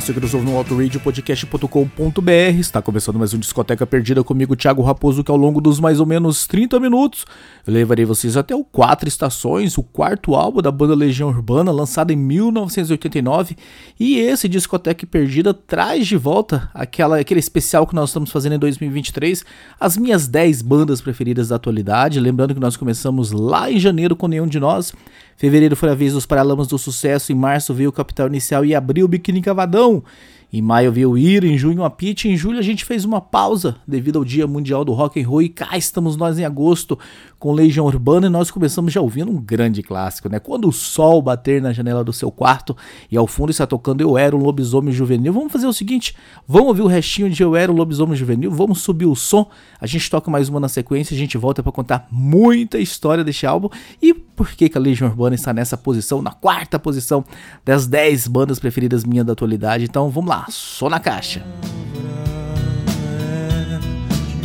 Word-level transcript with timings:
você 0.00 0.14
que 0.14 0.20
nos 0.20 0.32
ouve 0.32 0.46
no 0.46 0.56
autoradiopodcast.com.br, 0.56 2.30
está 2.58 2.80
começando 2.80 3.18
mais 3.18 3.34
um 3.34 3.38
Discoteca 3.38 3.86
Perdida 3.86 4.24
comigo, 4.24 4.56
Thiago 4.56 4.80
Raposo, 4.80 5.22
que 5.22 5.30
ao 5.30 5.36
longo 5.36 5.60
dos 5.60 5.78
mais 5.78 6.00
ou 6.00 6.06
menos 6.06 6.46
30 6.46 6.80
minutos 6.80 7.26
eu 7.66 7.74
levarei 7.74 8.06
vocês 8.06 8.34
até 8.34 8.54
o 8.54 8.64
Quatro 8.64 9.06
Estações, 9.06 9.76
o 9.76 9.82
quarto 9.82 10.34
álbum 10.34 10.62
da 10.62 10.72
banda 10.72 10.94
Legião 10.94 11.28
Urbana, 11.28 11.70
lançado 11.70 12.12
em 12.12 12.16
1989. 12.16 13.54
E 13.98 14.18
esse 14.18 14.48
Discoteca 14.48 15.06
Perdida 15.06 15.52
traz 15.52 16.06
de 16.06 16.16
volta 16.16 16.70
aquela, 16.72 17.18
aquele 17.18 17.40
especial 17.40 17.86
que 17.86 17.94
nós 17.94 18.08
estamos 18.08 18.32
fazendo 18.32 18.54
em 18.54 18.58
2023, 18.58 19.44
as 19.78 19.98
minhas 19.98 20.26
10 20.26 20.62
bandas 20.62 21.02
preferidas 21.02 21.48
da 21.48 21.56
atualidade. 21.56 22.18
Lembrando 22.20 22.54
que 22.54 22.60
nós 22.60 22.74
começamos 22.74 23.32
lá 23.32 23.70
em 23.70 23.78
janeiro 23.78 24.16
com 24.16 24.26
nenhum 24.26 24.46
de 24.46 24.58
nós. 24.58 24.94
Fevereiro 25.40 25.74
foi 25.74 25.88
a 25.88 25.94
vez 25.94 26.12
dos 26.12 26.26
Paralamas 26.26 26.66
do 26.66 26.76
Sucesso, 26.76 27.32
em 27.32 27.34
março 27.34 27.72
veio 27.72 27.88
o 27.88 27.92
Capital 27.92 28.26
Inicial 28.26 28.62
e 28.62 28.74
abril 28.74 29.06
o 29.06 29.08
Biquíni 29.08 29.40
Cavadão 29.40 29.89
não 29.92 30.04
em 30.52 30.60
maio 30.60 30.90
veio 30.90 31.10
o 31.12 31.18
Ir, 31.18 31.44
em 31.44 31.56
junho 31.56 31.84
a 31.84 31.90
Pitch, 31.90 32.24
em 32.24 32.36
julho 32.36 32.58
a 32.58 32.62
gente 32.62 32.84
fez 32.84 33.04
uma 33.04 33.20
pausa 33.20 33.76
devido 33.86 34.18
ao 34.18 34.24
Dia 34.24 34.48
Mundial 34.48 34.84
do 34.84 34.92
Rock 34.92 35.22
and 35.22 35.28
Roll 35.28 35.42
e 35.42 35.48
cá 35.48 35.78
estamos 35.78 36.16
nós 36.16 36.40
em 36.40 36.44
agosto 36.44 36.98
com 37.38 37.52
Legião 37.52 37.86
Urbana 37.86 38.26
e 38.26 38.30
nós 38.30 38.50
começamos 38.50 38.92
já 38.92 39.00
ouvindo 39.00 39.30
um 39.30 39.40
grande 39.40 39.82
clássico, 39.82 40.28
né? 40.28 40.40
Quando 40.40 40.68
o 40.68 40.72
sol 40.72 41.22
bater 41.22 41.62
na 41.62 41.72
janela 41.72 42.02
do 42.02 42.12
seu 42.12 42.32
quarto 42.32 42.76
e 43.10 43.16
ao 43.16 43.26
fundo 43.26 43.50
está 43.50 43.66
tocando 43.66 44.00
Eu 44.00 44.18
Era 44.18 44.36
um 44.36 44.40
Lobisomem 44.40 44.92
Juvenil, 44.92 45.32
vamos 45.32 45.52
fazer 45.52 45.66
o 45.66 45.72
seguinte, 45.72 46.16
vamos 46.46 46.68
ouvir 46.68 46.82
o 46.82 46.86
restinho 46.86 47.30
de 47.30 47.42
Eu 47.42 47.54
Era 47.54 47.70
um 47.70 47.74
Lobisomem 47.76 48.16
Juvenil, 48.16 48.50
vamos 48.50 48.80
subir 48.80 49.06
o 49.06 49.14
som, 49.14 49.48
a 49.80 49.86
gente 49.86 50.10
toca 50.10 50.30
mais 50.30 50.48
uma 50.48 50.58
na 50.58 50.68
sequência, 50.68 51.14
a 51.14 51.18
gente 51.18 51.38
volta 51.38 51.62
para 51.62 51.72
contar 51.72 52.08
muita 52.10 52.78
história 52.78 53.22
deste 53.22 53.46
álbum 53.46 53.68
e 54.02 54.12
por 54.12 54.50
que, 54.52 54.68
que 54.68 54.78
a 54.78 54.80
Legião 54.80 55.08
Urbana 55.08 55.34
está 55.34 55.52
nessa 55.52 55.76
posição, 55.76 56.22
na 56.22 56.32
quarta 56.32 56.78
posição 56.78 57.24
das 57.64 57.86
10 57.86 58.26
bandas 58.28 58.58
preferidas 58.58 59.04
minha 59.04 59.22
da 59.22 59.34
atualidade. 59.34 59.84
Então 59.84 60.08
vamos 60.10 60.30
lá, 60.30 60.39
só 60.48 60.88
na 60.88 61.00
caixa. 61.00 61.44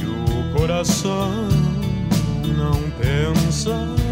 o 0.03 0.57
coração 0.57 1.65
pensa 2.97 4.04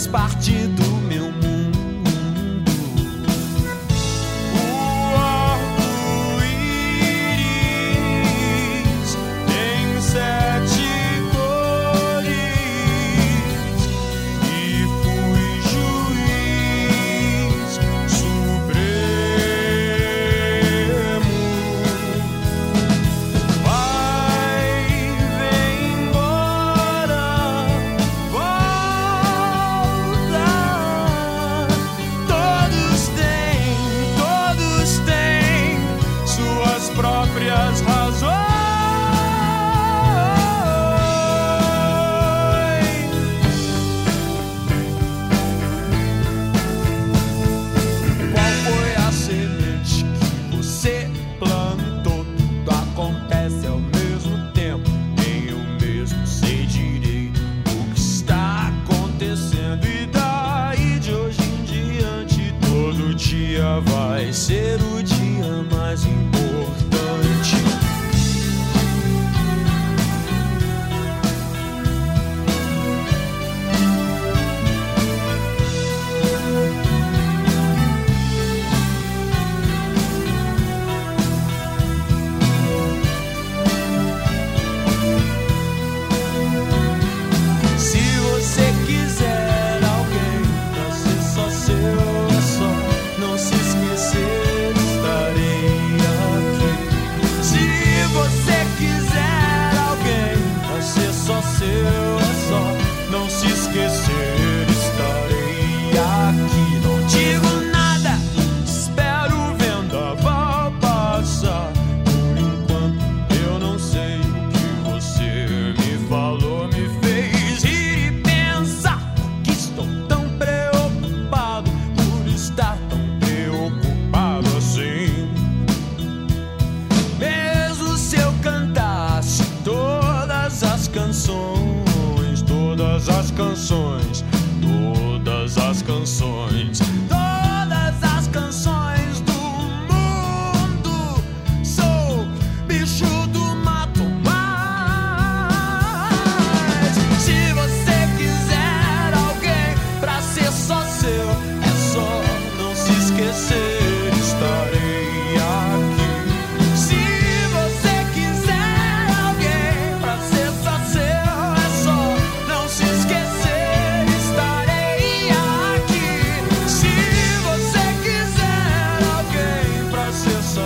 faz 0.00 0.06
parte 0.06 0.39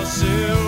yourself 0.05 0.64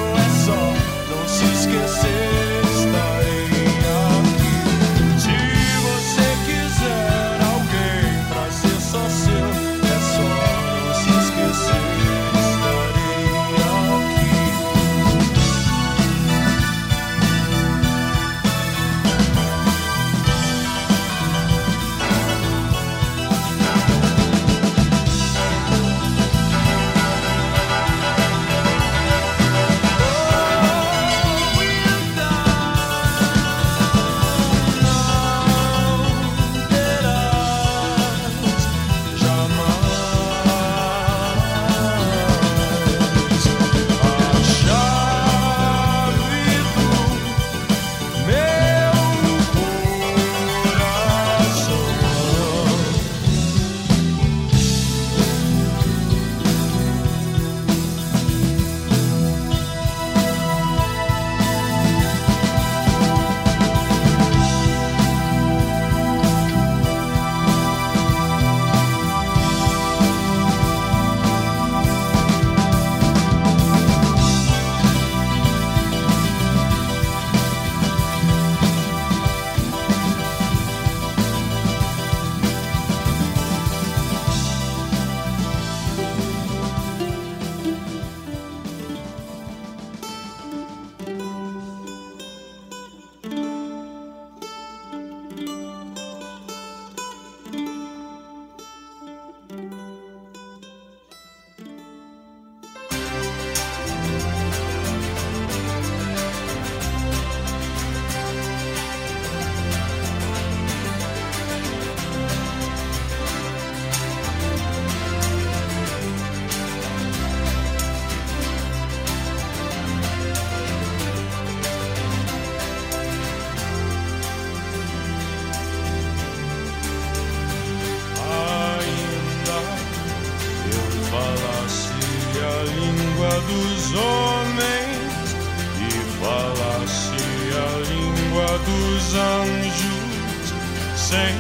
sem 141.07 141.37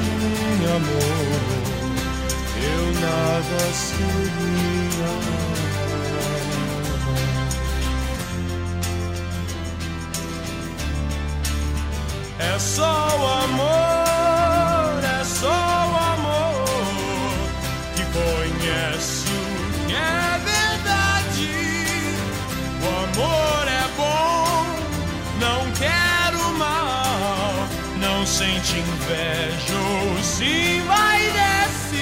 amor, 0.76 1.42
eu 2.70 2.84
nada 3.00 3.60
seria. 3.72 5.10
É 12.38 12.58
só 12.60 13.08
o 13.18 13.26
amor, 13.44 13.95
ou 29.08 30.22
se 30.22 30.80
vai 30.86 31.30
descer. 31.30 31.96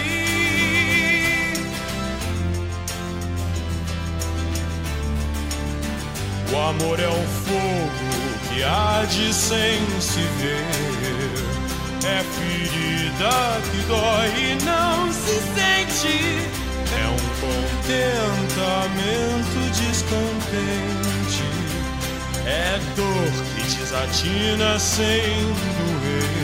O 6.52 6.56
amor 6.56 6.98
é 6.98 7.08
um 7.08 7.26
fogo 7.44 8.10
que 8.48 8.62
há 8.62 9.04
de 9.10 9.32
sem 9.34 9.80
se 10.00 10.20
ver. 10.38 10.64
É 12.06 12.22
ferida 12.22 13.60
que 13.70 13.78
dói 13.86 14.30
e 14.38 14.54
não 14.64 15.12
se 15.12 15.40
sente. 15.54 16.18
É 16.92 17.06
um 17.08 17.18
contentamento 17.40 19.58
descontente. 19.72 21.44
É 22.46 22.78
dor 22.96 23.32
que 23.56 23.62
desatina 23.76 24.78
sem 24.78 25.22
doer. 25.78 26.43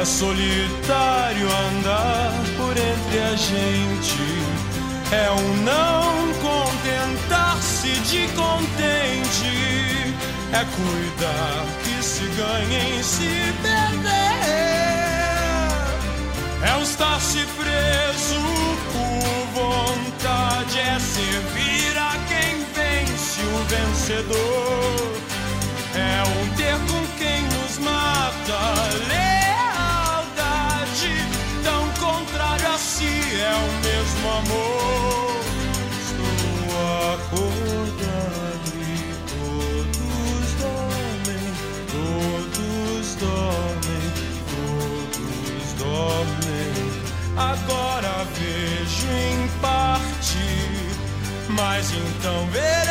É 0.00 0.04
solitário 0.04 1.48
andar 1.66 2.32
por 2.56 2.70
entre 2.70 3.18
a 3.18 3.34
gente. 3.34 4.22
É 5.10 5.28
o 5.28 5.56
não 5.64 6.32
contentar-se 6.34 7.88
de 8.02 8.28
contente. 8.28 10.14
É 10.52 10.64
cuidar 10.76 11.66
que 11.82 12.00
se 12.00 12.22
ganha 12.36 12.96
em 12.96 13.02
se 13.02 13.52
perder. 13.60 14.38
É 16.62 16.76
o 16.78 16.82
estar-se 16.82 17.44
preso 17.58 18.40
por 18.92 19.62
vontade. 19.62 20.78
É 20.78 20.96
servir 21.00 21.98
a 21.98 22.12
quem 22.28 22.64
vence 22.72 23.40
o 23.42 23.64
vencedor. 23.64 25.12
É 25.92 26.22
um 26.22 26.54
ter 26.54 26.78
com 26.86 27.04
quem 27.18 27.42
nos 27.42 27.78
mata. 27.78 29.27
Amor. 34.38 35.40
Estou 36.00 36.68
acordado 37.14 38.68
todos 39.32 40.48
dormem, 40.60 41.46
todos 41.92 43.14
dormem, 43.16 44.06
todos 44.52 45.66
dormem. 45.78 46.72
Agora 47.36 48.12
vejo 48.34 49.06
em 49.06 49.48
parte, 49.60 50.46
mas 51.48 51.90
então 51.92 52.46
veremos 52.50 52.87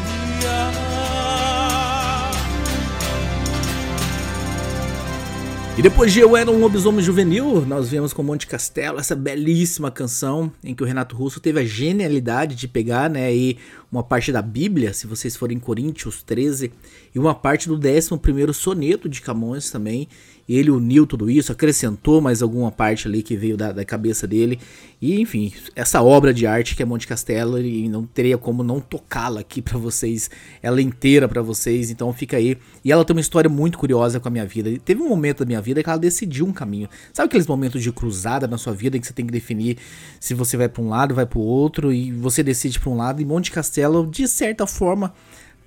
E 5.76 5.82
depois 5.82 6.12
de 6.12 6.20
Eu 6.20 6.36
Era 6.36 6.52
um 6.52 6.60
Lobisomem 6.60 7.04
Juvenil, 7.04 7.66
nós 7.66 7.88
viemos 7.88 8.12
com 8.12 8.22
Monte 8.22 8.46
Castelo, 8.46 9.00
essa 9.00 9.16
belíssima 9.16 9.90
canção 9.90 10.52
em 10.62 10.72
que 10.72 10.84
o 10.84 10.86
Renato 10.86 11.16
Russo 11.16 11.40
teve 11.40 11.58
a 11.58 11.64
genialidade 11.64 12.54
de 12.54 12.68
pegar, 12.68 13.10
né, 13.10 13.26
aí 13.26 13.58
uma 13.90 14.02
parte 14.02 14.32
da 14.32 14.42
Bíblia, 14.42 14.92
se 14.92 15.06
vocês 15.06 15.36
forem 15.36 15.56
em 15.56 15.60
Coríntios 15.60 16.22
13, 16.22 16.72
e 17.14 17.18
uma 17.18 17.34
parte 17.34 17.68
do 17.68 17.78
11º 17.78 18.52
soneto 18.52 19.08
de 19.08 19.20
Camões 19.20 19.70
também. 19.70 20.08
Ele 20.46 20.70
uniu 20.70 21.06
tudo 21.06 21.30
isso, 21.30 21.52
acrescentou 21.52 22.20
mais 22.20 22.42
alguma 22.42 22.70
parte 22.70 23.08
ali 23.08 23.22
que 23.22 23.34
veio 23.34 23.56
da, 23.56 23.72
da 23.72 23.84
cabeça 23.84 24.26
dele. 24.26 24.60
E 25.00 25.20
enfim, 25.20 25.52
essa 25.74 26.02
obra 26.02 26.34
de 26.34 26.46
arte 26.46 26.76
que 26.76 26.82
é 26.82 26.86
Monte 26.86 27.06
Castelo, 27.06 27.58
e 27.58 27.88
não 27.88 28.04
teria 28.04 28.36
como 28.36 28.62
não 28.62 28.78
tocá-la 28.78 29.40
aqui 29.40 29.62
pra 29.62 29.78
vocês, 29.78 30.30
ela 30.62 30.82
inteira 30.82 31.26
pra 31.26 31.40
vocês, 31.40 31.90
então 31.90 32.12
fica 32.12 32.36
aí. 32.36 32.58
E 32.84 32.92
ela 32.92 33.04
tem 33.04 33.16
uma 33.16 33.20
história 33.20 33.48
muito 33.48 33.78
curiosa 33.78 34.20
com 34.20 34.28
a 34.28 34.30
minha 34.30 34.44
vida. 34.44 34.68
E 34.68 34.78
Teve 34.78 35.02
um 35.02 35.08
momento 35.08 35.38
da 35.38 35.46
minha 35.46 35.62
vida 35.62 35.82
que 35.82 35.88
ela 35.88 35.98
decidiu 35.98 36.46
um 36.46 36.52
caminho. 36.52 36.88
Sabe 37.12 37.26
aqueles 37.26 37.46
momentos 37.46 37.82
de 37.82 37.90
cruzada 37.90 38.46
na 38.46 38.58
sua 38.58 38.74
vida 38.74 38.96
em 38.96 39.00
que 39.00 39.06
você 39.06 39.12
tem 39.14 39.24
que 39.24 39.32
definir 39.32 39.78
se 40.20 40.34
você 40.34 40.56
vai 40.56 40.68
pra 40.68 40.82
um 40.82 40.88
lado, 40.88 41.14
vai 41.14 41.26
pro 41.26 41.40
outro, 41.40 41.92
e 41.92 42.12
você 42.12 42.42
decide 42.42 42.78
pra 42.78 42.90
um 42.90 42.96
lado, 42.96 43.22
e 43.22 43.24
Monte 43.24 43.50
Castelo, 43.50 43.83
de 44.10 44.28
certa 44.28 44.66
forma, 44.66 45.12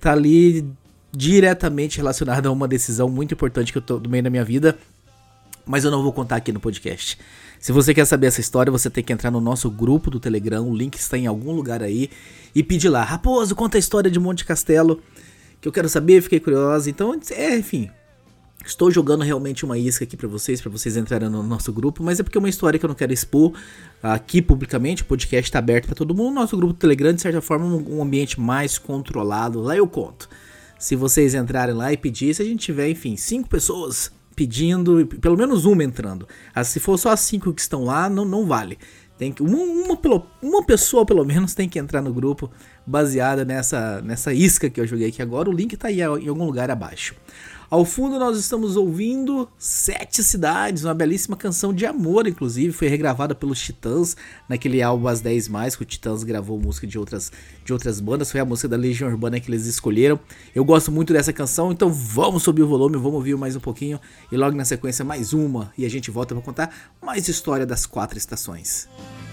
tá 0.00 0.12
ali 0.12 0.66
diretamente 1.12 1.96
relacionado 1.96 2.46
a 2.46 2.52
uma 2.52 2.68
decisão 2.68 3.08
muito 3.08 3.34
importante 3.34 3.72
que 3.72 3.78
eu 3.78 4.00
meio 4.08 4.22
da 4.22 4.30
minha 4.30 4.44
vida, 4.44 4.78
mas 5.66 5.84
eu 5.84 5.90
não 5.90 6.02
vou 6.02 6.12
contar 6.12 6.36
aqui 6.36 6.52
no 6.52 6.60
podcast. 6.60 7.18
Se 7.60 7.72
você 7.72 7.92
quer 7.92 8.04
saber 8.04 8.28
essa 8.28 8.40
história, 8.40 8.70
você 8.70 8.88
tem 8.88 9.02
que 9.02 9.12
entrar 9.12 9.30
no 9.30 9.40
nosso 9.40 9.70
grupo 9.70 10.10
do 10.10 10.20
Telegram, 10.20 10.68
o 10.68 10.76
link 10.76 10.94
está 10.94 11.18
em 11.18 11.26
algum 11.26 11.52
lugar 11.52 11.82
aí, 11.82 12.10
e 12.54 12.62
pedir 12.62 12.88
lá, 12.88 13.02
Raposo, 13.02 13.54
conta 13.54 13.76
a 13.76 13.80
história 13.80 14.10
de 14.10 14.18
Monte 14.18 14.44
Castelo, 14.44 15.02
que 15.60 15.66
eu 15.66 15.72
quero 15.72 15.88
saber, 15.88 16.22
fiquei 16.22 16.40
curiosa. 16.40 16.88
Então, 16.88 17.18
é, 17.32 17.56
enfim, 17.56 17.90
Estou 18.64 18.90
jogando 18.90 19.22
realmente 19.22 19.64
uma 19.64 19.78
isca 19.78 20.04
aqui 20.04 20.16
pra 20.16 20.28
vocês, 20.28 20.60
pra 20.60 20.70
vocês 20.70 20.96
entrarem 20.96 21.28
no 21.28 21.42
nosso 21.42 21.72
grupo, 21.72 22.02
mas 22.02 22.20
é 22.20 22.22
porque 22.22 22.36
é 22.36 22.40
uma 22.40 22.48
história 22.48 22.78
que 22.78 22.84
eu 22.84 22.88
não 22.88 22.94
quero 22.94 23.12
expor 23.12 23.52
aqui 24.02 24.42
publicamente. 24.42 25.02
O 25.02 25.06
podcast 25.06 25.50
tá 25.50 25.58
aberto 25.58 25.86
pra 25.86 25.94
todo 25.94 26.14
mundo. 26.14 26.34
Nosso 26.34 26.56
grupo 26.56 26.72
do 26.72 26.78
Telegram, 26.78 27.12
de 27.12 27.22
certa 27.22 27.40
forma, 27.40 27.64
um 27.64 27.98
um 27.98 28.02
ambiente 28.02 28.38
mais 28.38 28.76
controlado. 28.76 29.60
Lá 29.60 29.76
eu 29.76 29.86
conto. 29.86 30.28
Se 30.78 30.94
vocês 30.94 31.34
entrarem 31.34 31.74
lá 31.74 31.92
e 31.92 31.96
pedir, 31.96 32.34
se 32.34 32.42
a 32.42 32.44
gente 32.44 32.60
tiver, 32.60 32.88
enfim, 32.88 33.16
cinco 33.16 33.48
pessoas 33.48 34.12
pedindo, 34.36 35.04
pelo 35.20 35.36
menos 35.36 35.64
uma 35.64 35.82
entrando. 35.82 36.28
Ah, 36.54 36.62
se 36.62 36.78
for 36.78 36.96
só 36.96 37.10
as 37.10 37.20
cinco 37.20 37.52
que 37.52 37.60
estão 37.60 37.84
lá, 37.84 38.08
não, 38.08 38.24
não 38.24 38.46
vale. 38.46 38.78
Tem 39.18 39.32
que, 39.32 39.42
uma, 39.42 39.58
uma, 39.58 40.26
uma 40.40 40.64
pessoa, 40.64 41.04
pelo 41.04 41.24
menos, 41.24 41.52
tem 41.52 41.68
que 41.68 41.76
entrar 41.76 42.00
no 42.00 42.12
grupo 42.12 42.48
baseada 42.86 43.44
nessa, 43.44 44.00
nessa 44.02 44.32
isca 44.32 44.70
que 44.70 44.80
eu 44.80 44.86
joguei 44.86 45.08
aqui 45.08 45.20
agora. 45.20 45.50
O 45.50 45.52
link 45.52 45.76
tá 45.76 45.88
aí 45.88 46.00
em 46.00 46.28
algum 46.28 46.44
lugar 46.44 46.70
abaixo. 46.70 47.16
Ao 47.70 47.84
fundo 47.84 48.18
nós 48.18 48.38
estamos 48.38 48.76
ouvindo 48.76 49.46
Sete 49.58 50.22
Cidades, 50.24 50.84
uma 50.84 50.94
belíssima 50.94 51.36
canção 51.36 51.70
de 51.70 51.84
amor, 51.84 52.26
inclusive, 52.26 52.72
foi 52.72 52.88
regravada 52.88 53.34
pelos 53.34 53.60
Titãs 53.60 54.16
naquele 54.48 54.80
álbum 54.80 55.06
As 55.06 55.20
10 55.20 55.48
Mais, 55.48 55.76
que 55.76 55.82
o 55.82 55.84
Titãs 55.84 56.24
gravou 56.24 56.58
música 56.58 56.86
de 56.86 56.98
outras, 56.98 57.30
de 57.62 57.70
outras 57.70 58.00
bandas, 58.00 58.32
foi 58.32 58.40
a 58.40 58.44
música 58.46 58.68
da 58.68 58.76
Legião 58.78 59.10
Urbana 59.10 59.38
que 59.38 59.50
eles 59.50 59.66
escolheram. 59.66 60.18
Eu 60.54 60.64
gosto 60.64 60.90
muito 60.90 61.12
dessa 61.12 61.30
canção, 61.30 61.70
então 61.70 61.92
vamos 61.92 62.42
subir 62.42 62.62
o 62.62 62.66
volume, 62.66 62.96
vamos 62.96 63.16
ouvir 63.16 63.36
mais 63.36 63.54
um 63.54 63.60
pouquinho 63.60 64.00
e 64.32 64.36
logo 64.38 64.56
na 64.56 64.64
sequência 64.64 65.04
mais 65.04 65.34
uma 65.34 65.70
e 65.76 65.84
a 65.84 65.90
gente 65.90 66.10
volta 66.10 66.34
para 66.34 66.42
contar 66.42 66.74
mais 67.02 67.28
história 67.28 67.66
das 67.66 67.84
quatro 67.84 68.16
estações. 68.16 68.88
Talvez 68.96 69.27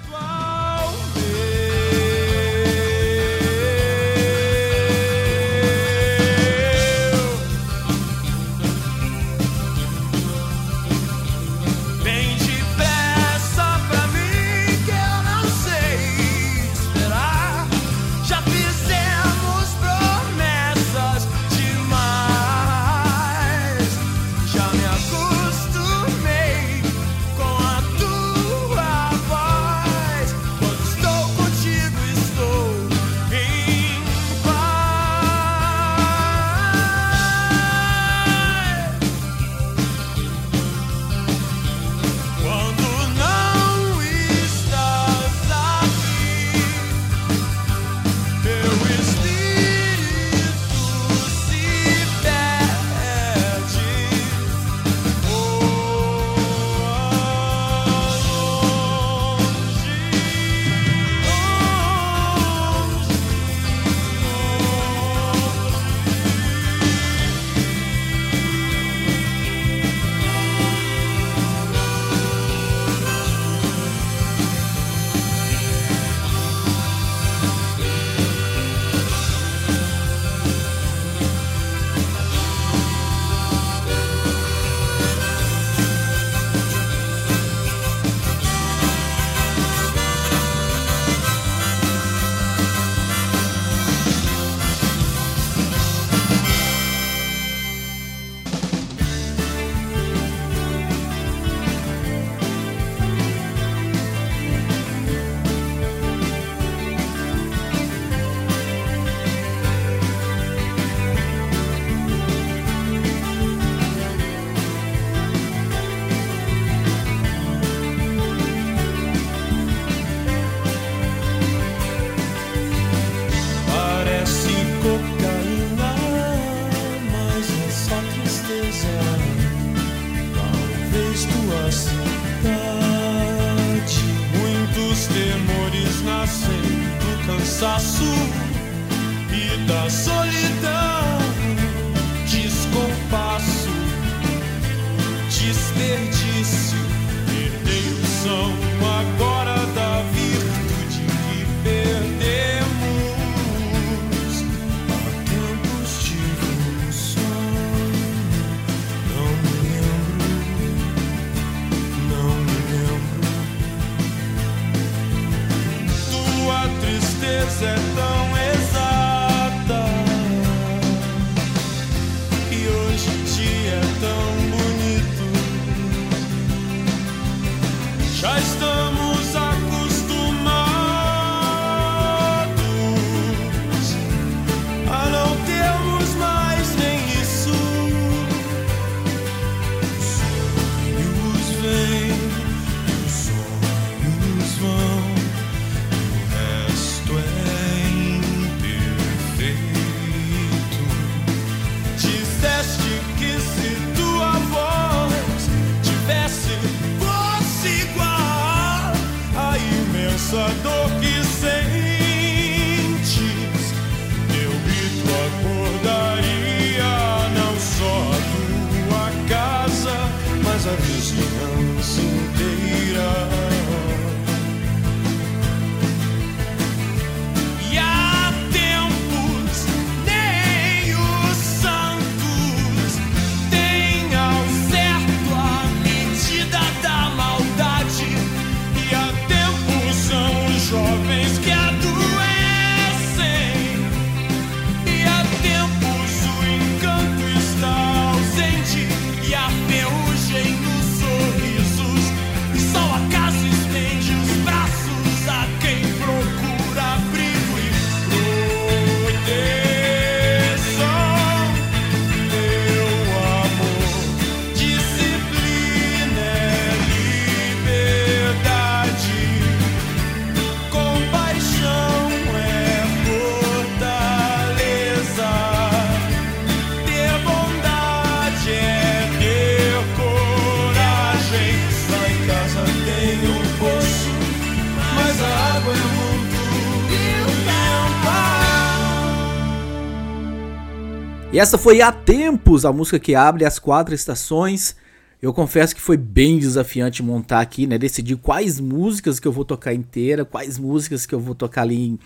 E 291.35 291.37
essa 291.37 291.57
foi 291.57 291.81
Há 291.81 291.91
Tempos, 291.91 292.63
a 292.63 292.71
música 292.71 292.98
que 292.98 293.13
abre 293.13 293.43
as 293.43 293.59
quatro 293.59 293.93
estações. 293.93 294.74
Eu 295.21 295.33
confesso 295.33 295.75
que 295.75 295.81
foi 295.81 295.98
bem 295.98 296.39
desafiante 296.39 297.03
montar 297.03 297.41
aqui, 297.41 297.67
né? 297.67 297.77
Decidir 297.77 298.15
quais 298.15 298.57
músicas 298.57 299.19
que 299.19 299.27
eu 299.27 299.33
vou 299.33 299.43
tocar 299.43 299.74
inteira, 299.74 300.24
quais 300.24 300.57
músicas 300.57 301.05
que 301.05 301.13
eu 301.13 301.19
vou 301.19 301.35
tocar 301.35 301.63
ali 301.63 301.89
em, 301.89 302.00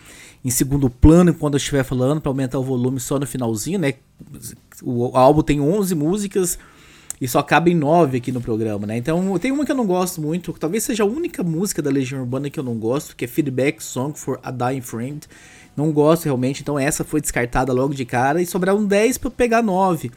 em 0.43 0.49
segundo 0.49 0.89
plano 0.89 1.31
quando 1.31 1.53
eu 1.53 1.57
estiver 1.59 1.83
falando, 1.83 2.19
para 2.19 2.31
aumentar 2.31 2.57
o 2.57 2.63
volume 2.63 2.99
só 2.99 3.19
no 3.19 3.27
finalzinho, 3.27 3.77
né? 3.77 3.93
O 4.81 5.15
álbum 5.15 5.43
tem 5.43 5.61
11 5.61 5.93
músicas 5.93 6.57
e 7.21 7.27
só 7.27 7.43
cabem 7.43 7.75
9 7.75 8.17
aqui 8.17 8.31
no 8.31 8.41
programa, 8.41 8.87
né? 8.87 8.97
Então 8.97 9.37
tem 9.37 9.51
uma 9.51 9.63
que 9.63 9.71
eu 9.71 9.75
não 9.75 9.85
gosto 9.85 10.19
muito, 10.19 10.51
talvez 10.53 10.85
seja 10.85 11.03
a 11.03 11.05
única 11.05 11.43
música 11.43 11.83
da 11.83 11.91
Legião 11.91 12.21
Urbana 12.21 12.49
que 12.49 12.59
eu 12.59 12.63
não 12.63 12.79
gosto, 12.79 13.15
que 13.15 13.25
é 13.25 13.27
Feedback 13.27 13.79
Song 13.83 14.17
for 14.17 14.39
a 14.41 14.49
Dying 14.49 14.81
Friend. 14.81 15.27
Não 15.79 15.93
gosto 15.93 16.25
realmente, 16.25 16.61
então 16.61 16.77
essa 16.77 17.05
foi 17.05 17.21
descartada 17.21 17.71
logo 17.71 17.93
de 17.93 18.03
cara 18.03 18.41
e 18.41 18.45
sobraram 18.45 18.85
10 18.85 19.17
para 19.17 19.31
pegar 19.31 19.61
9. 19.61 20.11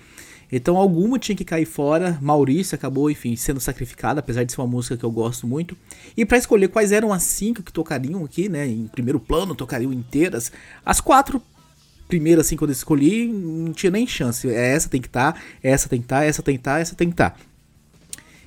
Então 0.51 0.77
alguma 0.77 1.21
tinha 1.21 1.37
que 1.37 1.45
cair 1.45 1.65
fora. 1.65 2.19
Maurício 2.21 2.75
acabou, 2.75 3.09
enfim, 3.09 3.37
sendo 3.37 3.61
sacrificado, 3.61 4.19
apesar 4.19 4.43
de 4.43 4.53
ser 4.53 4.61
uma 4.61 4.67
música 4.67 4.97
que 4.97 5.05
eu 5.05 5.11
gosto 5.11 5.47
muito. 5.47 5.77
E 6.17 6.27
para 6.27 6.37
escolher 6.37 6.67
quais 6.67 6.91
eram 6.91 7.13
as 7.13 7.23
cinco 7.23 7.63
que 7.63 7.73
tocariam 7.73 8.25
aqui, 8.25 8.49
né, 8.49 8.67
em 8.67 8.89
primeiro 8.89 9.21
plano, 9.21 9.55
tocariam 9.55 9.93
inteiras, 9.93 10.51
as 10.85 11.01
quatro 11.01 11.41
primeiras 12.09 12.47
assim 12.47 12.57
que 12.57 12.65
eu 12.65 12.71
escolhi, 12.71 13.29
não 13.29 13.73
tinha 13.73 13.93
nem 13.93 14.05
chance. 14.05 14.51
É 14.51 14.75
essa 14.75 14.89
tem 14.89 15.01
que 15.01 15.07
estar, 15.07 15.41
essa 15.63 15.89
tem 15.89 16.01
que 16.01 16.07
estar, 16.07 16.25
essa 16.25 16.43
tem 16.43 16.57
que 16.57 16.61
estar, 16.61 16.81
essa 16.81 16.97
tem 16.97 17.09
que 17.09 17.15
estar. 17.15 17.39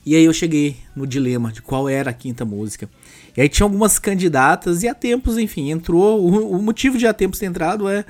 E 0.05 0.15
aí 0.15 0.23
eu 0.23 0.33
cheguei 0.33 0.77
no 0.95 1.07
dilema 1.07 1.51
de 1.51 1.61
qual 1.61 1.89
era 1.89 2.11
a 2.11 2.13
quinta 2.13 2.45
música. 2.45 2.87
E 3.35 3.41
aí 3.41 3.49
tinha 3.49 3.65
algumas 3.65 3.97
candidatas 3.97 4.83
e 4.83 4.87
há 4.87 4.93
tempos, 4.93 5.37
enfim, 5.37 5.71
entrou. 5.71 6.21
O, 6.21 6.57
o 6.57 6.61
motivo 6.61 6.97
de 6.97 7.07
há 7.07 7.13
tempos 7.13 7.39
ter 7.39 7.47
entrado 7.47 7.89
é 7.89 8.05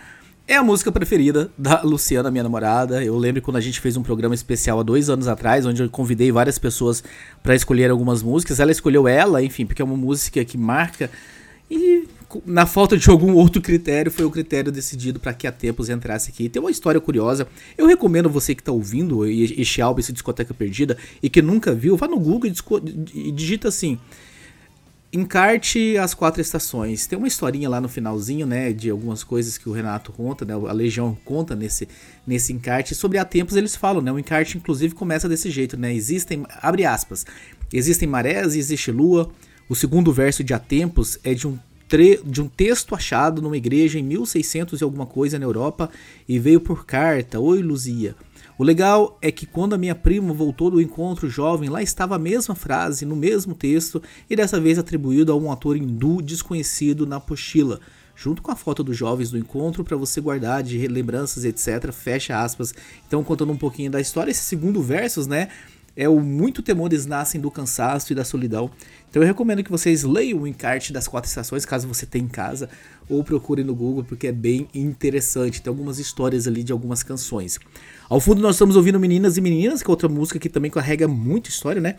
é 0.48 0.58
a 0.58 0.64
música 0.64 0.92
preferida 0.92 1.50
da 1.58 1.82
Luciana, 1.82 2.30
minha 2.30 2.44
namorada. 2.44 3.04
Eu 3.04 3.18
lembro 3.18 3.42
quando 3.42 3.58
a 3.58 3.62
gente 3.62 3.80
fez 3.80 3.98
um 3.98 4.04
programa 4.04 4.36
especial 4.36 4.80
há 4.80 4.84
dois 4.84 5.10
anos 5.10 5.28
atrás, 5.28 5.66
onde 5.66 5.82
eu 5.82 5.90
convidei 5.90 6.32
várias 6.32 6.60
pessoas 6.60 7.04
para 7.42 7.56
escolher 7.56 7.90
algumas 7.90 8.22
músicas. 8.22 8.60
Ela 8.60 8.72
escolheu 8.72 9.08
ela, 9.08 9.42
enfim, 9.42 9.66
porque 9.66 9.82
é 9.82 9.86
uma 9.86 9.98
música 9.98 10.46
que 10.46 10.58
marca. 10.58 11.10
E 11.70 12.08
na 12.46 12.66
falta 12.66 12.98
de 12.98 13.10
algum 13.10 13.34
outro 13.34 13.62
critério, 13.62 14.12
foi 14.12 14.26
o 14.26 14.32
critério 14.32 14.72
decidido 14.72 15.20
para 15.20 15.34
que 15.34 15.48
a 15.48 15.52
Tempos 15.52 15.90
entrasse 15.90 16.32
aqui. 16.32 16.50
Tem 16.50 16.62
uma 16.62 16.72
história 16.72 17.00
curiosa. 17.00 17.48
Eu 17.78 17.88
recomendo 17.88 18.30
você 18.30 18.56
que 18.56 18.62
está 18.62 18.72
ouvindo 18.72 19.26
este 19.26 19.82
álbum, 19.82 20.00
esse 20.00 20.14
Discoteca 20.14 20.54
Perdida, 20.54 20.98
e 21.22 21.30
que 21.30 21.42
nunca 21.42 21.74
viu, 21.74 21.96
vá 21.96 22.08
no 22.08 22.20
Google 22.20 22.52
e 23.14 23.32
digita 23.32 23.68
assim 23.68 24.00
encarte 25.16 25.98
as 25.98 26.14
quatro 26.14 26.42
estações. 26.42 27.08
Tem 27.08 27.18
uma 27.18 27.28
historinha 27.28 27.70
lá 27.70 27.80
no 27.80 27.88
finalzinho, 27.88 28.46
né, 28.46 28.74
de 28.74 28.90
algumas 28.90 29.24
coisas 29.24 29.58
que 29.58 29.70
o 29.70 29.72
Renato 29.72 30.12
conta, 30.12 30.44
né, 30.44 30.54
a 30.54 30.74
Legião 30.74 31.18
conta 31.24 31.56
nesse, 31.56 31.88
nesse 32.28 32.52
encarte. 32.52 32.94
Sobre 32.94 33.18
há 33.18 33.26
tempos 33.26 33.56
eles 33.56 33.76
falam, 33.76 34.02
né, 34.02 34.12
o 34.12 34.20
encarte 34.20 34.58
inclusive 34.58 34.94
começa 34.94 35.30
desse 35.30 35.50
jeito, 35.50 35.78
né, 35.78 35.94
existem, 35.94 36.46
abre 36.62 36.86
aspas, 36.86 37.26
existem 37.72 38.08
marés 38.08 38.56
e 38.56 38.60
existe 38.60 38.92
lua. 38.92 39.30
O 39.68 39.76
segundo 39.76 40.12
verso 40.14 40.44
de 40.44 40.54
há 40.54 40.60
tempos 40.60 41.18
é 41.24 41.34
de 41.34 41.48
um 41.48 41.58
de 42.26 42.42
um 42.42 42.48
texto 42.48 42.96
achado 42.96 43.42
numa 43.42 43.58
igreja 43.58 44.00
em 44.00 44.04
1600 44.04 44.82
e 44.82 44.84
alguma 44.84 45.06
coisa 45.06 45.38
na 45.38 45.46
Europa 45.46 45.90
e 46.28 46.40
veio 46.40 46.60
por 46.60 46.86
carta. 46.86 47.40
Oi, 47.40 47.62
Luzia. 47.62 48.16
O 48.58 48.64
legal 48.64 49.18
é 49.22 49.32
que 49.32 49.46
quando 49.46 49.74
a 49.74 49.78
minha 49.78 49.94
prima 49.94 50.34
voltou 50.34 50.72
do 50.72 50.82
encontro 50.82 51.30
jovem, 51.30 51.70
lá 51.70 51.84
estava 51.84 52.16
a 52.16 52.20
mesma 52.20 52.56
frase 52.56 53.06
no 53.06 53.16
mesmo 53.16 53.54
texto 53.54 54.02
e 54.30 54.36
dessa 54.36 54.60
vez 54.60 54.80
atribuído 54.80 55.32
a 55.32 55.36
um 55.36 55.52
ator 55.52 55.76
hindu 55.76 56.22
desconhecido 56.22 57.06
na 57.06 57.20
pochila, 57.20 57.82
junto 58.16 58.42
com 58.42 58.52
a 58.52 58.56
foto 58.56 58.82
dos 58.82 58.96
jovens 58.96 59.30
do 59.30 59.38
encontro 59.38 59.84
para 59.84 59.98
você 59.98 60.22
guardar 60.22 60.64
de 60.64 60.88
lembranças, 60.88 61.44
etc. 61.44 61.92
Fecha 61.92 62.42
aspas. 62.42 62.74
Então, 63.06 63.24
contando 63.26 63.52
um 63.52 63.58
pouquinho 63.58 63.92
da 63.92 64.00
história, 64.00 64.32
esse 64.32 64.44
segundo 64.44 64.82
versos, 64.82 65.28
né? 65.28 65.50
É 65.96 66.10
o 66.10 66.20
muito 66.20 66.62
temores 66.62 67.06
nascem 67.06 67.40
do 67.40 67.50
cansaço 67.50 68.12
e 68.12 68.16
da 68.16 68.26
solidão. 68.26 68.70
Então 69.10 69.24
eu 69.24 69.28
recomendo 69.28 69.64
que 69.64 69.72
vocês 69.72 70.04
leiam 70.04 70.42
o 70.42 70.48
encarte 70.48 70.92
das 70.92 71.08
quatro 71.08 71.30
estações, 71.30 71.66
caso 71.66 71.88
você 71.88 72.06
tenha 72.06 72.26
em 72.26 72.28
casa, 72.28 72.70
ou 73.10 73.24
procurem 73.24 73.64
no 73.64 73.74
Google, 73.74 74.04
porque 74.04 74.28
é 74.28 74.32
bem 74.32 74.68
interessante. 74.74 75.62
Tem 75.62 75.72
algumas 75.72 75.98
histórias 75.98 76.48
ali 76.48 76.64
de 76.64 76.74
algumas 76.74 77.02
canções. 77.02 77.60
Ao 78.10 78.20
fundo 78.20 78.42
nós 78.42 78.56
estamos 78.56 78.76
ouvindo 78.76 79.00
Meninas 79.00 79.38
e 79.38 79.42
Meninas, 79.42 79.82
que 79.82 79.90
é 79.90 79.92
outra 79.92 80.10
música 80.10 80.38
que 80.38 80.50
também 80.50 80.70
carrega 80.70 81.08
muita 81.08 81.50
história, 81.50 81.82
né? 81.82 81.96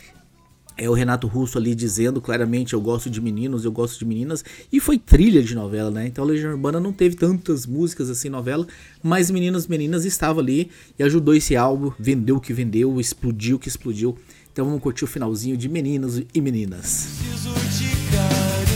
é 0.76 0.88
o 0.88 0.92
Renato 0.92 1.26
Russo 1.26 1.58
ali 1.58 1.74
dizendo 1.74 2.20
claramente 2.20 2.74
eu 2.74 2.80
gosto 2.80 3.08
de 3.08 3.20
meninos, 3.20 3.64
eu 3.64 3.72
gosto 3.72 3.98
de 3.98 4.04
meninas, 4.04 4.44
e 4.72 4.78
foi 4.78 4.98
trilha 4.98 5.42
de 5.42 5.54
novela, 5.54 5.90
né? 5.90 6.06
Então 6.06 6.24
a 6.24 6.26
Legião 6.26 6.52
Urbana 6.52 6.78
não 6.78 6.92
teve 6.92 7.16
tantas 7.16 7.66
músicas 7.66 8.10
assim 8.10 8.28
novela, 8.28 8.66
mas 9.02 9.30
Meninos 9.30 9.66
Meninas 9.66 10.04
estava 10.04 10.40
ali 10.40 10.70
e 10.98 11.02
ajudou 11.02 11.34
esse 11.34 11.56
álbum, 11.56 11.92
vendeu 11.98 12.36
o 12.36 12.40
que 12.40 12.52
vendeu, 12.52 13.00
explodiu 13.00 13.56
o 13.56 13.58
que 13.58 13.68
explodiu. 13.68 14.16
Então 14.52 14.64
vamos 14.64 14.82
curtir 14.82 15.04
o 15.04 15.08
finalzinho 15.08 15.56
de 15.56 15.68
Meninos 15.68 16.22
e 16.32 16.40
Meninas. 16.40 17.08
Preciso 17.18 17.52
de. 17.78 18.75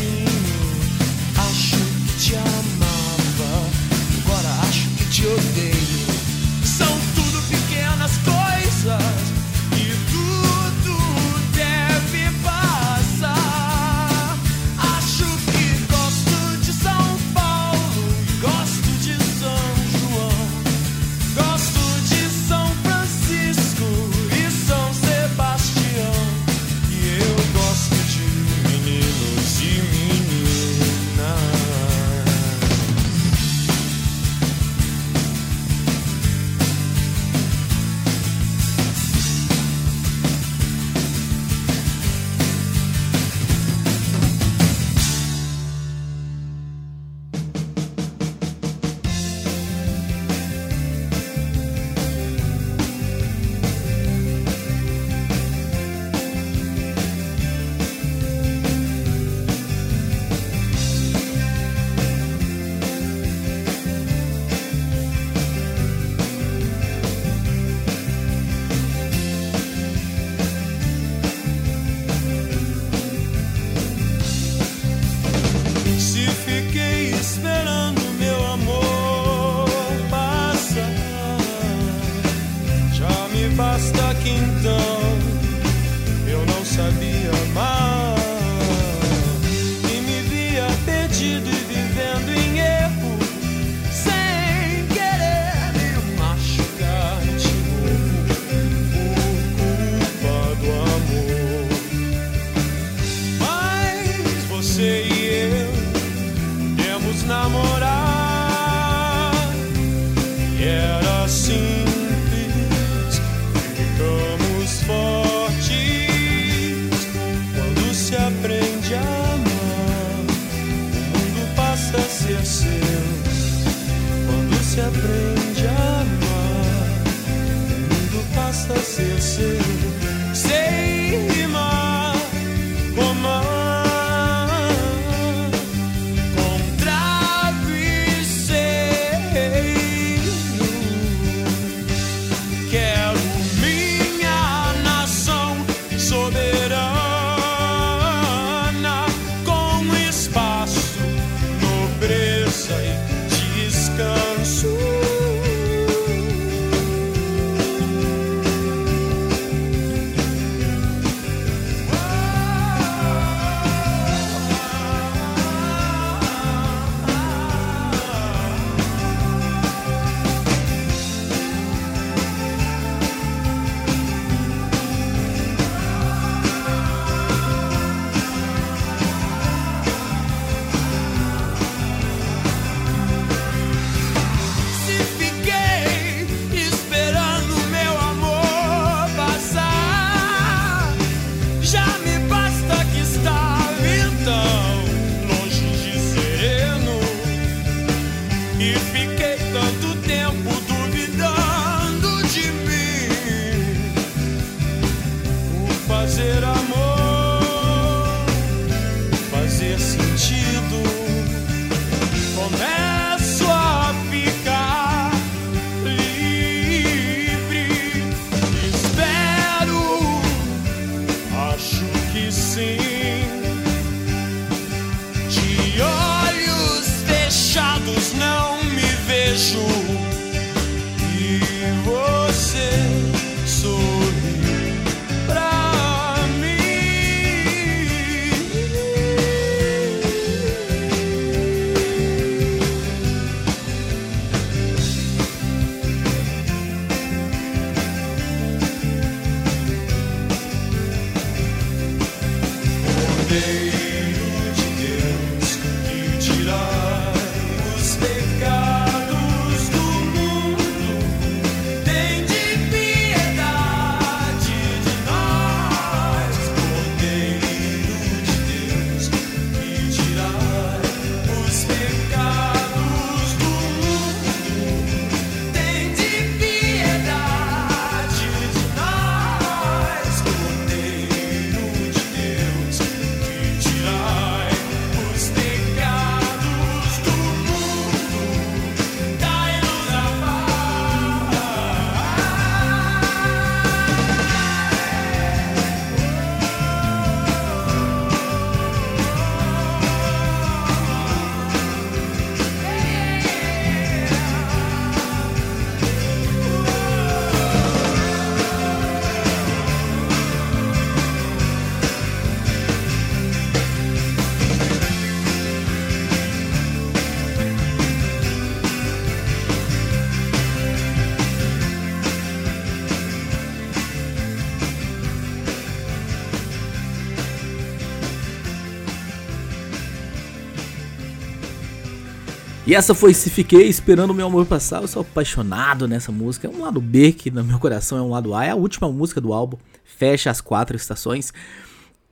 E 332.70 332.74
essa 332.76 332.94
foi 332.94 333.12
Se 333.12 333.28
Fiquei 333.28 333.66
Esperando 333.66 334.14
Meu 334.14 334.28
Amor 334.28 334.46
Passar. 334.46 334.80
Eu 334.80 334.86
sou 334.86 335.02
apaixonado 335.02 335.88
nessa 335.88 336.12
música. 336.12 336.46
É 336.46 336.50
um 336.50 336.60
lado 336.62 336.80
B 336.80 337.10
que 337.10 337.28
no 337.28 337.42
meu 337.42 337.58
coração 337.58 337.98
é 337.98 338.00
um 338.00 338.10
lado 338.10 338.32
A. 338.32 338.44
É 338.44 338.50
a 338.50 338.54
última 338.54 338.88
música 338.88 339.20
do 339.20 339.32
álbum. 339.32 339.56
Fecha 339.84 340.30
as 340.30 340.40
quatro 340.40 340.76
estações. 340.76 341.32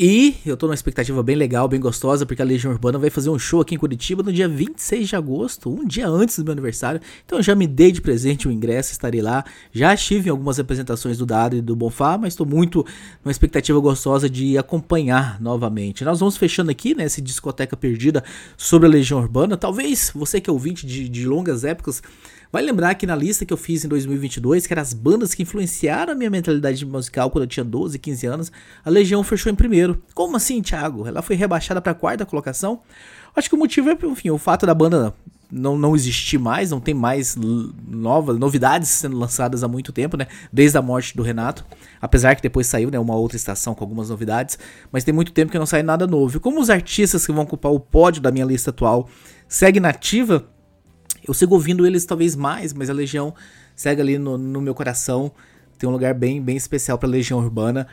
E 0.01 0.37
eu 0.47 0.57
tô 0.57 0.67
numa 0.67 0.77
expectativa 0.77 1.21
bem 1.25 1.35
legal, 1.35 1.67
bem 1.67 1.81
gostosa, 1.81 2.25
porque 2.25 2.41
a 2.41 2.45
Legião 2.45 2.73
Urbana 2.73 3.01
vai 3.01 3.11
fazer 3.11 3.31
um 3.31 3.39
show 3.39 3.61
aqui 3.61 3.75
em 3.75 3.79
Curitiba 3.79 4.23
no 4.23 4.33
dia 4.33 4.49
26 4.49 5.09
de 5.09 5.17
agosto, 5.17 5.69
um 5.69 5.85
dia 5.85 6.07
antes 6.07 6.39
do 6.39 6.45
meu 6.45 6.53
aniversário. 6.53 7.01
Então 7.27 7.41
eu 7.41 7.43
já 7.43 7.53
me 7.53 7.67
dei 7.67 7.91
de 7.91 8.01
presente 8.01 8.47
o 8.47 8.53
ingresso, 8.53 8.93
estarei 8.93 9.21
lá. 9.21 9.45
Já 9.73 9.93
estive 9.93 10.29
em 10.29 10.31
algumas 10.31 10.61
apresentações 10.61 11.19
do 11.19 11.27
Dado 11.27 11.57
e 11.57 11.61
do 11.61 11.75
Bonfá, 11.75 12.17
mas 12.17 12.35
estou 12.35 12.47
muito 12.47 12.87
numa 13.25 13.33
expectativa 13.33 13.81
gostosa 13.81 14.31
de 14.31 14.57
acompanhar 14.57 15.41
novamente. 15.41 16.05
Nós 16.05 16.21
vamos 16.21 16.37
fechando 16.37 16.71
aqui, 16.71 16.95
né, 16.95 17.03
essa 17.03 17.21
discoteca 17.21 17.77
perdida 17.77 18.23
sobre 18.57 18.87
a 18.87 18.91
Legião 18.93 19.19
Urbana. 19.19 19.57
Talvez 19.57 20.13
você 20.15 20.41
que 20.41 20.49
é 20.49 20.53
ouvinte 20.53 20.87
de, 20.87 21.09
de 21.09 21.27
longas 21.27 21.65
épocas 21.65 22.01
Vai 22.51 22.63
lembrar 22.63 22.95
que 22.95 23.07
na 23.07 23.15
lista 23.15 23.45
que 23.45 23.53
eu 23.53 23.57
fiz 23.57 23.85
em 23.85 23.89
2022, 23.89 24.67
que 24.67 24.73
eram 24.73 24.81
as 24.81 24.95
bandas 24.95 25.35
que 25.35 25.43
influenciaram 25.43 26.13
a 26.13 26.17
minha 26.17 26.31
mentalidade 26.31 26.85
musical 26.87 27.31
quando 27.31 27.45
eu 27.45 27.49
tinha 27.49 27.65
12, 27.65 27.99
15 27.99 28.27
anos, 28.27 28.53
a 28.83 28.89
Legião 28.89 29.23
fechou 29.23 29.53
em 29.53 29.55
primeiro. 29.55 30.03
Como 30.15 30.37
assim, 30.37 30.63
Thiago? 30.63 31.07
Ela 31.07 31.21
foi 31.21 31.37
rebaixada 31.37 31.81
para 31.81 31.93
quarta 31.93 32.25
colocação? 32.25 32.81
Acho 33.37 33.51
que 33.51 33.55
o 33.55 33.59
motivo 33.59 33.91
é, 33.91 33.99
enfim, 34.03 34.31
o 34.31 34.39
fato 34.39 34.65
da 34.65 34.73
banda 34.73 35.15
não, 35.51 35.79
não 35.79 35.95
existir 35.95 36.39
mais, 36.39 36.71
não 36.71 36.81
tem 36.81 36.95
mais 36.95 37.37
novas 37.37 38.39
novidades 38.39 38.89
sendo 38.89 39.19
lançadas 39.19 39.63
há 39.63 39.69
muito 39.69 39.93
tempo, 39.93 40.17
né? 40.17 40.27
Desde 40.53 40.77
a 40.77 40.83
morte 40.83 41.17
do 41.17 41.23
Renato. 41.23 41.65
Apesar 42.01 42.35
que 42.35 42.43
depois 42.43 42.67
saiu, 42.67 42.91
né, 42.91 42.99
uma 42.99 43.15
outra 43.15 43.37
estação 43.37 43.75
com 43.75 43.85
algumas 43.85 44.11
novidades, 44.11 44.59
mas 44.93 45.05
tem 45.05 45.13
muito 45.13 45.33
tempo 45.33 45.51
que 45.51 45.59
não 45.59 45.67
sai 45.67 45.83
nada 45.83 46.07
novo. 46.07 46.37
E 46.37 46.41
como 46.41 46.61
os 46.61 46.71
artistas 46.71 47.27
que 47.27 47.33
vão 47.33 47.45
ocupar 47.45 47.73
o 47.73 47.81
pódio 47.81 48.23
da 48.23 48.31
minha 48.31 48.45
lista 48.45 48.71
atual 48.71 49.09
seguem 49.47 49.81
nativa, 49.81 50.47
eu 51.29 51.35
sigo 51.35 51.55
ouvindo 51.55 51.87
eles 51.87 52.05
talvez 52.07 52.35
mais, 52.35 52.73
mas 52.73 52.89
a 52.89 52.93
Legião 52.93 53.35
segue 53.77 54.01
ali 54.01 54.19
no, 54.19 54.39
no 54.39 54.61
meu 54.63 54.75
coração. 54.75 55.31
Tem 55.79 55.89
um 55.89 55.93
lugar 55.93 56.15
bem, 56.15 56.43
bem 56.43 56.57
especial 56.57 56.99
para 56.99 57.09
Legião 57.09 57.39
Urbana. 57.39 57.87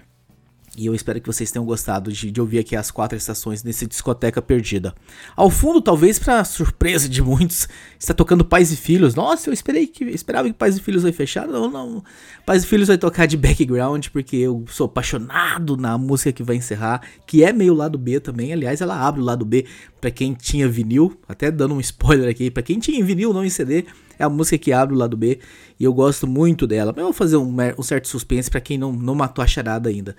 E 0.77 0.85
eu 0.85 0.93
espero 0.93 1.21
que 1.21 1.27
vocês 1.27 1.51
tenham 1.51 1.65
gostado 1.65 2.11
de, 2.11 2.29
de, 2.29 2.41
ouvir 2.41 2.59
aqui 2.59 2.75
as 2.75 2.91
quatro 2.91 3.17
estações 3.17 3.63
nesse 3.63 3.88
discoteca 3.88 4.41
perdida. 4.41 4.93
Ao 5.35 5.49
fundo, 5.49 5.81
talvez 5.81 6.19
para 6.19 6.43
surpresa 6.43 7.07
de 7.07 7.21
muitos, 7.21 7.67
está 7.97 8.13
tocando 8.13 8.43
Pais 8.43 8.71
e 8.71 8.75
Filhos. 8.75 9.15
Nossa, 9.15 9.49
eu 9.49 9.53
esperei 9.53 9.88
que 9.88 10.03
esperava 10.05 10.47
que 10.47 10.53
Pais 10.53 10.77
e 10.77 10.81
Filhos 10.81 11.03
vai 11.03 11.13
fechar. 11.13 11.47
Não, 11.47 11.71
não. 11.71 12.03
Pais 12.45 12.63
e 12.63 12.67
Filhos 12.67 12.89
vai 12.89 12.97
tocar 12.97 13.25
de 13.25 13.38
background 13.38 14.07
porque 14.11 14.35
eu 14.35 14.65
sou 14.67 14.85
apaixonado 14.85 15.77
na 15.77 15.97
música 15.97 16.33
que 16.33 16.43
vai 16.43 16.57
encerrar, 16.57 17.01
que 17.25 17.43
é 17.43 17.53
meio 17.53 17.73
lado 17.73 17.97
B 17.97 18.19
também. 18.19 18.51
Aliás, 18.51 18.81
ela 18.81 18.99
abre 18.99 19.21
o 19.21 19.25
lado 19.25 19.45
B 19.45 19.65
para 20.01 20.11
quem 20.11 20.33
tinha 20.33 20.67
vinil, 20.67 21.17
até 21.27 21.49
dando 21.49 21.73
um 21.73 21.79
spoiler 21.79 22.29
aqui, 22.29 22.51
para 22.51 22.63
quem 22.63 22.79
tinha 22.79 23.03
vinil, 23.03 23.33
não 23.33 23.45
em 23.45 23.49
CD. 23.49 23.85
É 24.17 24.23
a 24.23 24.30
música 24.30 24.58
que 24.58 24.71
abre 24.71 24.95
o 24.95 24.97
lado 24.97 25.15
B 25.15 25.39
e 25.80 25.84
eu 25.84 25.93
gosto 25.93 26.25
muito 26.28 26.65
dela. 26.65 26.91
Mas 26.91 26.99
eu 26.99 27.06
vou 27.06 27.13
fazer 27.13 27.38
um, 27.38 27.56
um 27.78 27.84
certo 27.84 28.08
suspense 28.08 28.49
para 28.49 28.62
quem 28.62 28.78
não, 28.78 28.91
não 28.91 29.15
matou 29.15 29.43
a 29.43 29.47
charada 29.47 29.89
ainda. 29.89 30.15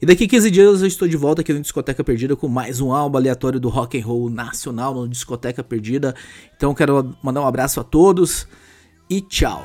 E 0.00 0.06
daqui 0.06 0.26
15 0.26 0.50
dias 0.50 0.80
eu 0.80 0.86
estou 0.86 1.06
de 1.06 1.16
volta 1.16 1.42
aqui 1.42 1.52
no 1.52 1.60
Discoteca 1.60 2.02
Perdida 2.02 2.34
com 2.34 2.48
mais 2.48 2.80
um 2.80 2.92
álbum 2.92 3.18
aleatório 3.18 3.60
do 3.60 3.68
rock 3.68 4.00
and 4.00 4.04
roll 4.04 4.30
nacional 4.30 4.94
no 4.94 5.08
Discoteca 5.08 5.62
Perdida. 5.62 6.14
Então 6.56 6.74
quero 6.74 7.14
mandar 7.22 7.42
um 7.42 7.46
abraço 7.46 7.80
a 7.80 7.84
todos 7.84 8.48
e 9.10 9.20
tchau. 9.20 9.62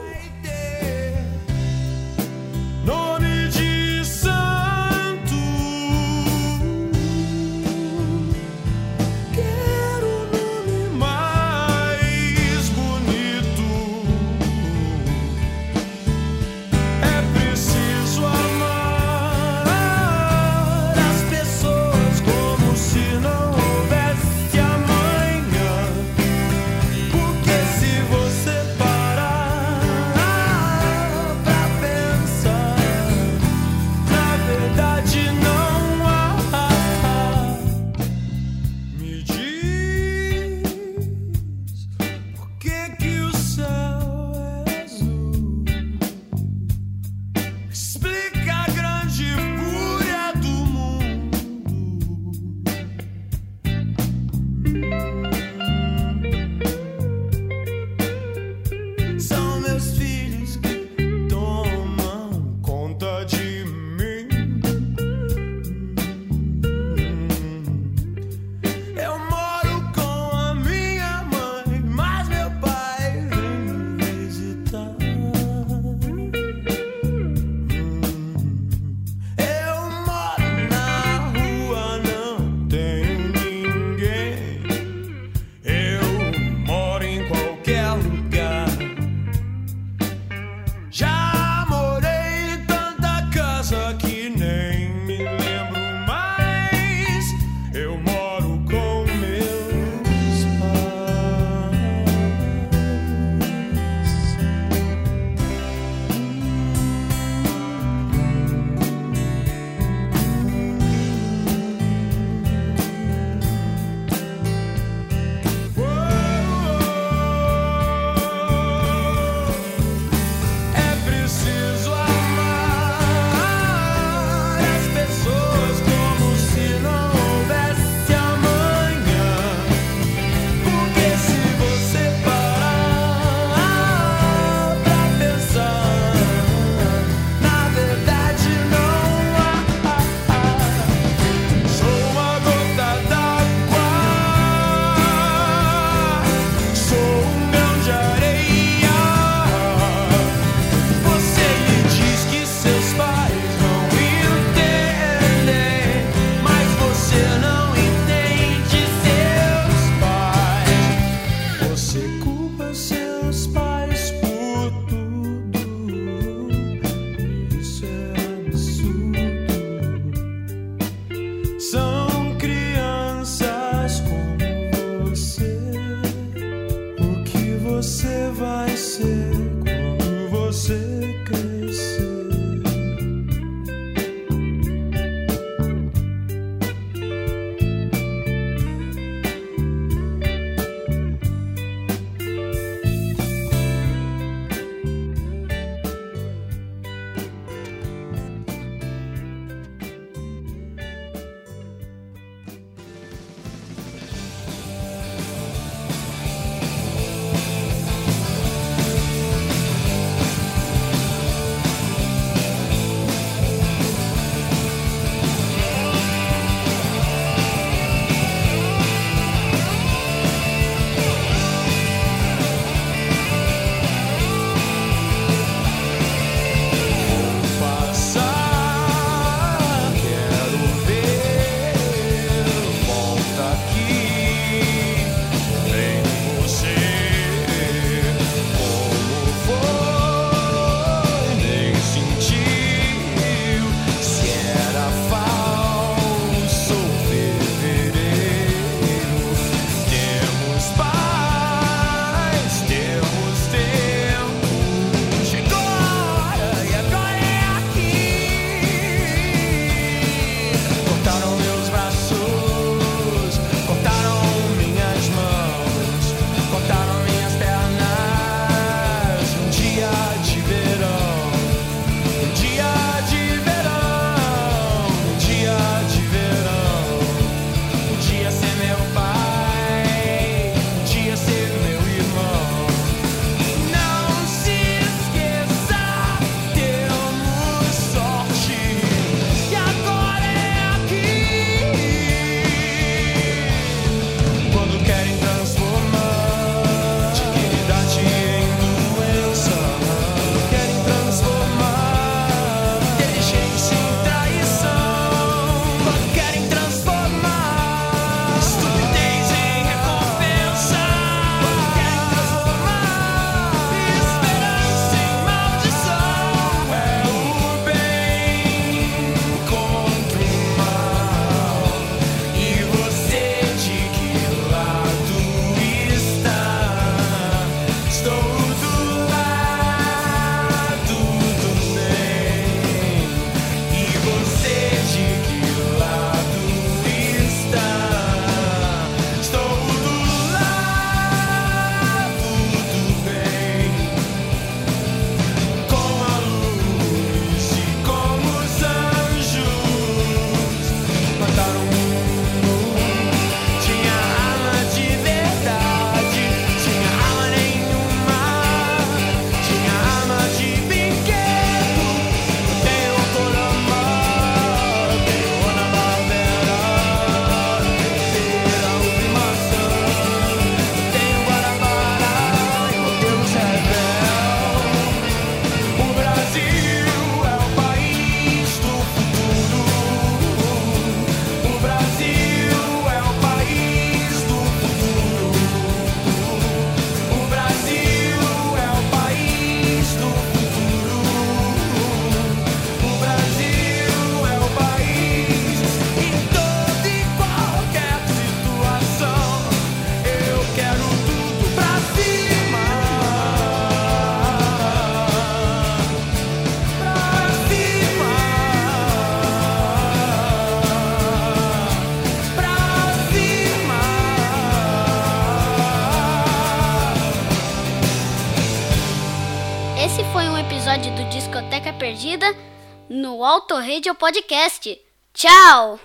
Auto 423.55 423.59
Radio 423.59 423.95
Podcast. 423.95 424.77
Tchau! 425.13 425.79